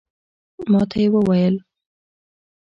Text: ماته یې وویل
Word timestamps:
ماته 0.71 0.97
یې 1.01 1.07
وویل 1.13 1.55